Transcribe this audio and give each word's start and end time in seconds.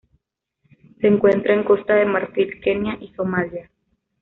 Se 0.99 1.05
encuentra 1.05 1.53
en 1.53 1.63
Costa 1.63 1.93
de 1.93 2.05
Marfil, 2.05 2.59
Kenia 2.59 2.97
y 3.01 3.09
Somalia. 3.13 3.69